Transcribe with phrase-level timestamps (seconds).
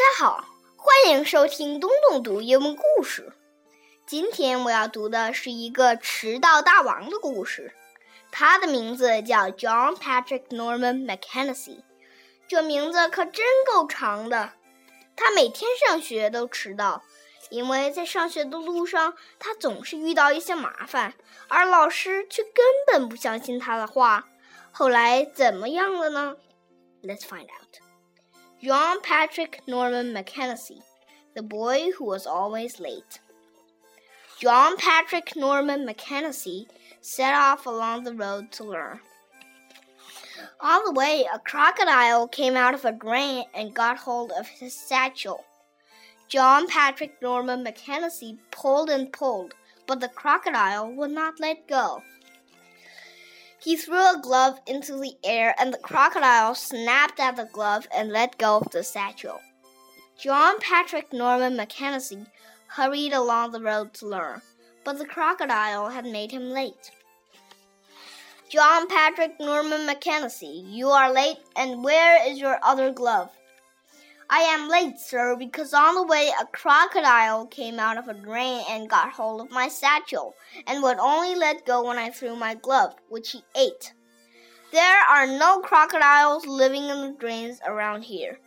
[0.00, 3.34] 大家好，欢迎收听东东读英文故事。
[4.06, 7.74] 今天我要读的是一个迟到大王的故事，
[8.32, 11.82] 他的名字叫 John Patrick Norman McKenzie。
[12.48, 14.52] 这名字可真够长的。
[15.14, 17.02] 他每天上学都迟到，
[17.50, 21.12] 因为在上学的路上他总是遇到一些麻烦，
[21.48, 24.26] 而老师却根本不相信他的话。
[24.72, 26.36] 后来怎么样了呢
[27.02, 27.89] ？Let's find out.
[28.62, 30.82] John Patrick Norman McKenzie,
[31.34, 33.18] the boy who was always late.
[34.38, 36.66] John Patrick Norman McKenzie
[37.00, 39.00] set off along the road to learn.
[40.60, 44.74] On the way, a crocodile came out of a drain and got hold of his
[44.74, 45.42] satchel.
[46.28, 49.54] John Patrick Norman McKenzie pulled and pulled,
[49.86, 52.02] but the crocodile would not let go.
[53.62, 58.10] He threw a glove into the air, and the crocodile snapped at the glove and
[58.10, 59.40] let go of the satchel.
[60.18, 62.26] John Patrick Norman McKenzie
[62.66, 64.40] hurried along the road to learn,
[64.84, 66.90] but the crocodile had made him late.
[68.50, 73.30] John Patrick Norman McKenzie, you are late, and where is your other glove?
[74.32, 78.62] I am late, sir, because on the way a crocodile came out of a drain
[78.70, 80.36] and got hold of my satchel,
[80.68, 83.92] and would only let go when I threw my glove, which he ate.
[84.70, 88.38] There are no crocodiles living in the drains around here.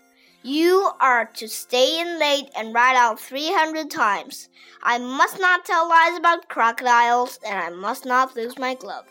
[0.42, 4.47] You are to stay in late and ride out 300 times.
[4.81, 9.06] I must not tell lies about crocodiles, and I must not lose my glove.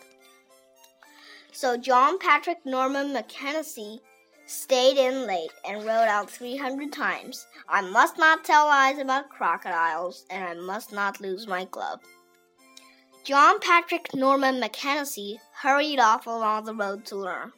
[1.51, 3.99] So John Patrick Norman McKenzie
[4.45, 7.45] stayed in late, and rode out 300 times.
[7.67, 11.99] I must not tell lies about crocodiles, and I must not lose my glove.
[13.23, 17.53] John Patrick Norman McKenzie hurried off along the road to learn.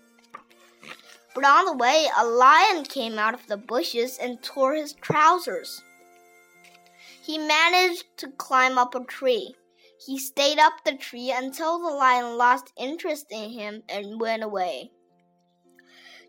[1.33, 5.83] But on the way, a lion came out of the bushes and tore his trousers.
[7.21, 9.55] He managed to climb up a tree.
[10.05, 14.91] He stayed up the tree until the lion lost interest in him and went away.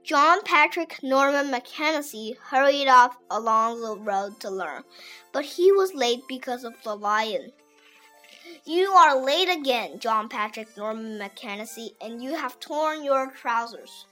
[0.06, 4.84] John Patrick Norman McKenzie hurried off along the road to learn,
[5.32, 7.50] but he was late because of the lion.
[8.64, 14.06] You are late again, John Patrick Norman McKenzie, and you have torn your trousers.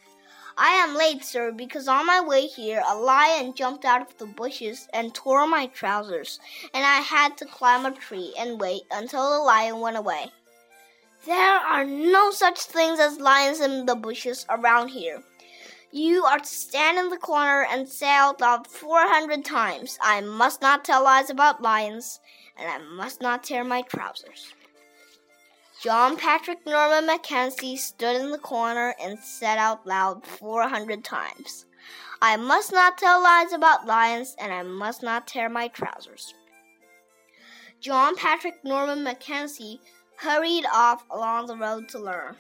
[0.59, 4.26] I am late, sir, because on my way here a lion jumped out of the
[4.26, 6.41] bushes and tore my trousers,
[6.75, 10.32] and I had to climb a tree and wait until the lion went away.
[11.25, 15.22] There are no such things as lions in the bushes around here.
[15.94, 20.60] You are to stand in the corner and say out loud 400 times, I must
[20.60, 22.19] not tell lies about lions,
[22.56, 24.53] and I must not tear my trousers.
[25.81, 31.66] John Patrick Norman McKenzie stood in the corner and said out loud 400 times,
[32.21, 36.34] I must not tell lies about lions, and I must not tear my trousers.
[37.78, 39.78] John Patrick Norman McKenzie
[40.16, 42.34] hurried off along the road to learn.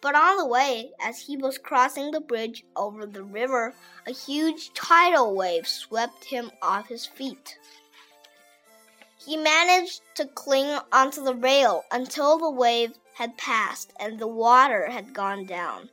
[0.00, 3.74] But on the way, as he was crossing the bridge over the river,
[4.06, 7.58] a huge tidal wave swept him off his feet.
[9.18, 14.90] He managed to cling onto the rail until the wave had passed and the water
[14.90, 15.90] had gone down.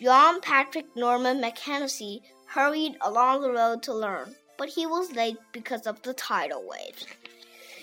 [0.00, 5.86] John Patrick Norman McKenzie hurried along the road to learn, but he was late because
[5.86, 7.04] of the tidal wave.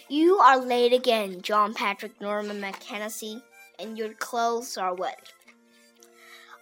[0.09, 3.43] You are late again, John Patrick Norman McKenzie
[3.79, 5.33] and your clothes are wet.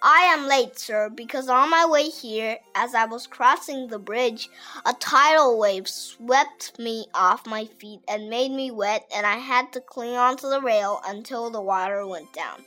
[0.02, 4.50] I am late, sir, because on my way here, as I was crossing the bridge,
[4.86, 9.74] a tidal wave swept me off my feet and made me wet, and I had
[9.74, 12.64] to cling onto the rail until the water went down.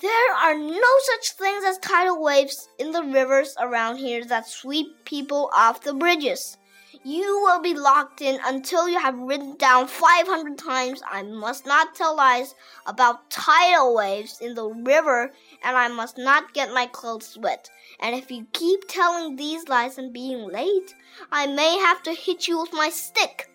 [0.00, 5.04] There are no such things as tidal waves in the rivers around here that sweep
[5.04, 6.58] people off the bridges.
[7.06, 11.94] You will be locked in until you have written down 500 times I must not
[11.94, 15.30] tell lies about tidal waves in the river
[15.62, 17.70] and I must not get my clothes wet.
[18.00, 20.96] And if you keep telling these lies and being late,
[21.30, 23.52] I may have to hit you with my stick.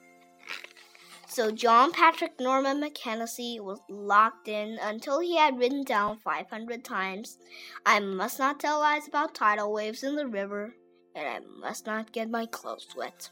[1.27, 7.37] So John Patrick Norman McKenzie was locked in until he had written down 500 times
[7.85, 10.73] I must not tell lies about tidal waves in the river
[11.15, 13.29] and I must not get my clothes wet.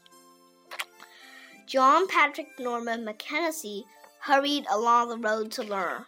[1.66, 3.84] John Patrick Norman McKenzie
[4.20, 6.04] hurried along the road to learn.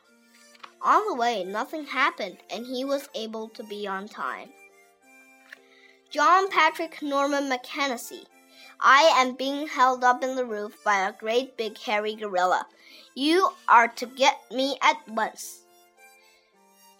[0.82, 4.48] On the way, nothing happened, and he was able to be on time.
[6.10, 8.26] John Patrick Norman McKenzie,
[8.80, 12.66] I am being held up in the roof by a great big hairy gorilla.
[13.14, 15.61] You are to get me at once.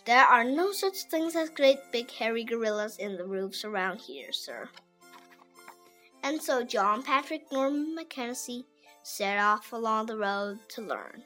[0.05, 4.33] There are no such things as great big hairy gorillas in the roofs around here,
[4.33, 4.69] sir.
[6.25, 8.67] And so John Patrick Norman Mackenzie
[9.05, 11.23] set off along the road to learn.